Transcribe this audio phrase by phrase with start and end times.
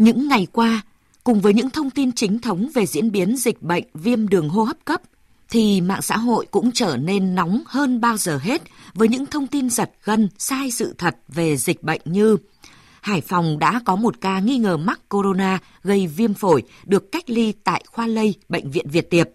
[0.00, 0.82] Những ngày qua,
[1.24, 4.62] cùng với những thông tin chính thống về diễn biến dịch bệnh viêm đường hô
[4.62, 5.02] hấp cấp,
[5.50, 8.62] thì mạng xã hội cũng trở nên nóng hơn bao giờ hết
[8.94, 12.36] với những thông tin giật gân, sai sự thật về dịch bệnh như
[13.00, 17.30] Hải Phòng đã có một ca nghi ngờ mắc corona gây viêm phổi được cách
[17.30, 19.28] ly tại khoa lây Bệnh viện Việt Tiệp.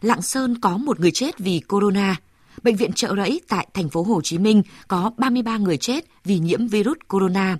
[0.00, 2.16] Lạng Sơn có một người chết vì corona.
[2.62, 6.38] Bệnh viện Trợ Rẫy tại thành phố Hồ Chí Minh có 33 người chết vì
[6.38, 7.58] nhiễm virus corona.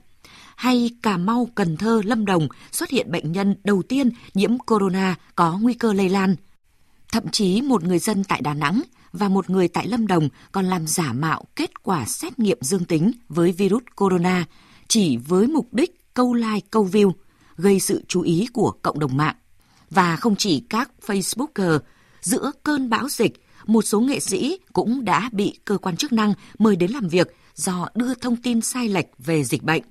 [0.56, 5.14] Hay Cà Mau, Cần Thơ, Lâm Đồng xuất hiện bệnh nhân đầu tiên nhiễm corona
[5.34, 6.36] có nguy cơ lây lan.
[7.12, 10.64] Thậm chí một người dân tại Đà Nẵng và một người tại Lâm Đồng còn
[10.64, 14.44] làm giả mạo kết quả xét nghiệm dương tính với virus corona
[14.88, 17.12] chỉ với mục đích câu like, câu view,
[17.56, 19.34] gây sự chú ý của cộng đồng mạng.
[19.90, 21.78] Và không chỉ các Facebooker,
[22.20, 26.34] giữa cơn bão dịch, một số nghệ sĩ cũng đã bị cơ quan chức năng
[26.58, 29.82] mời đến làm việc do đưa thông tin sai lệch về dịch bệnh.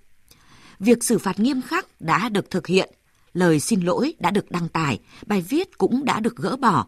[0.84, 2.94] Việc xử phạt nghiêm khắc đã được thực hiện,
[3.34, 6.88] lời xin lỗi đã được đăng tải, bài viết cũng đã được gỡ bỏ.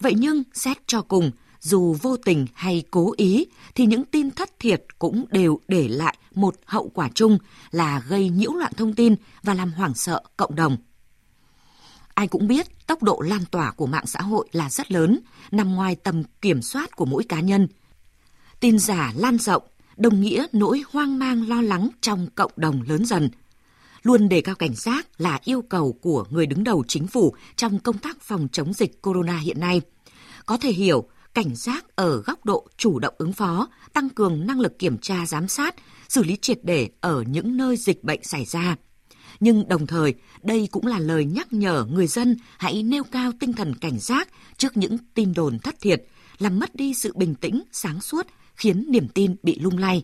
[0.00, 1.30] Vậy nhưng xét cho cùng,
[1.60, 6.16] dù vô tình hay cố ý thì những tin thất thiệt cũng đều để lại
[6.34, 7.38] một hậu quả chung
[7.70, 10.76] là gây nhiễu loạn thông tin và làm hoảng sợ cộng đồng.
[12.14, 15.74] Ai cũng biết tốc độ lan tỏa của mạng xã hội là rất lớn, nằm
[15.74, 17.68] ngoài tầm kiểm soát của mỗi cá nhân.
[18.60, 19.62] Tin giả lan rộng,
[19.96, 23.30] đồng nghĩa nỗi hoang mang lo lắng trong cộng đồng lớn dần.
[24.02, 27.78] Luôn đề cao cảnh giác là yêu cầu của người đứng đầu chính phủ trong
[27.78, 29.80] công tác phòng chống dịch corona hiện nay.
[30.46, 34.60] Có thể hiểu, cảnh giác ở góc độ chủ động ứng phó, tăng cường năng
[34.60, 35.74] lực kiểm tra giám sát,
[36.08, 38.76] xử lý triệt để ở những nơi dịch bệnh xảy ra.
[39.40, 43.52] Nhưng đồng thời, đây cũng là lời nhắc nhở người dân hãy nêu cao tinh
[43.52, 46.04] thần cảnh giác trước những tin đồn thất thiệt,
[46.38, 48.26] làm mất đi sự bình tĩnh, sáng suốt,
[48.56, 50.02] khiến niềm tin bị lung lay.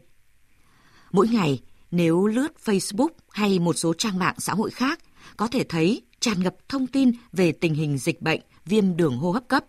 [1.13, 5.01] Mỗi ngày, nếu lướt Facebook hay một số trang mạng xã hội khác,
[5.37, 9.31] có thể thấy tràn ngập thông tin về tình hình dịch bệnh viêm đường hô
[9.31, 9.65] hấp cấp.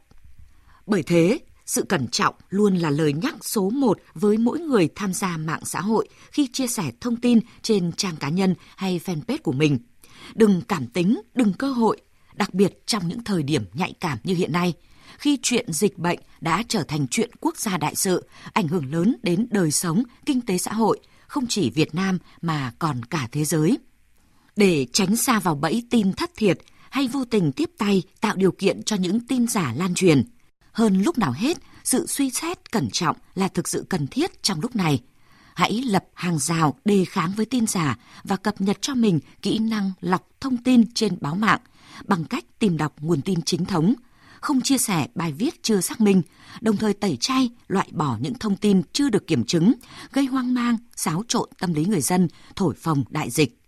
[0.85, 5.13] Bởi thế, sự cẩn trọng luôn là lời nhắc số một với mỗi người tham
[5.13, 9.37] gia mạng xã hội khi chia sẻ thông tin trên trang cá nhân hay fanpage
[9.43, 9.79] của mình.
[10.35, 12.01] Đừng cảm tính, đừng cơ hội,
[12.33, 14.73] đặc biệt trong những thời điểm nhạy cảm như hiện nay,
[15.17, 19.15] khi chuyện dịch bệnh đã trở thành chuyện quốc gia đại sự, ảnh hưởng lớn
[19.23, 23.45] đến đời sống, kinh tế xã hội, không chỉ Việt Nam mà còn cả thế
[23.45, 23.77] giới.
[24.55, 26.59] Để tránh xa vào bẫy tin thất thiệt
[26.89, 30.23] hay vô tình tiếp tay tạo điều kiện cho những tin giả lan truyền,
[30.71, 34.61] hơn lúc nào hết, sự suy xét cẩn trọng là thực sự cần thiết trong
[34.61, 35.01] lúc này.
[35.53, 39.59] Hãy lập hàng rào đề kháng với tin giả và cập nhật cho mình kỹ
[39.59, 41.59] năng lọc thông tin trên báo mạng
[42.05, 43.93] bằng cách tìm đọc nguồn tin chính thống,
[44.43, 46.21] không chia sẻ bài viết chưa xác minh,
[46.61, 49.73] đồng thời tẩy chay, loại bỏ những thông tin chưa được kiểm chứng,
[50.11, 53.59] gây hoang mang, xáo trộn tâm lý người dân, thổi phồng đại dịch.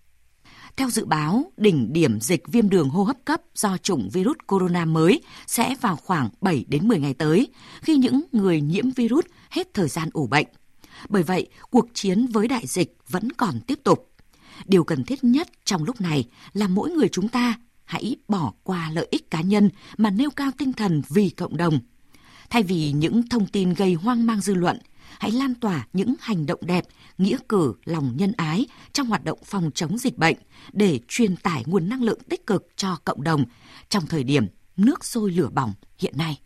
[0.76, 4.86] Theo dự báo, đỉnh điểm dịch viêm đường hô hấp cấp do chủng virus corona
[4.86, 7.48] mới sẽ vào khoảng 7 đến 10 ngày tới,
[7.82, 10.48] khi những người nhiễm virus hết thời gian ủ bệnh.
[11.10, 14.12] Bởi vậy, cuộc chiến với đại dịch vẫn còn tiếp tục.
[14.66, 18.90] Điều cần thiết nhất trong lúc này là mỗi người chúng ta hãy bỏ qua
[18.94, 21.80] lợi ích cá nhân mà nêu cao tinh thần vì cộng đồng.
[22.50, 24.80] Thay vì những thông tin gây hoang mang dư luận,
[25.20, 26.86] hãy lan tỏa những hành động đẹp,
[27.18, 30.36] nghĩa cử, lòng nhân ái trong hoạt động phòng chống dịch bệnh
[30.74, 33.46] để truyền tải nguồn năng lượng tích cực cho cộng đồng
[33.90, 34.48] trong thời điểm
[34.78, 36.40] nước sôi lửa bỏng hiện nay.